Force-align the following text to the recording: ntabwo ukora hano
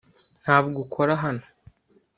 ntabwo 0.43 0.77
ukora 0.85 1.13
hano 1.23 1.45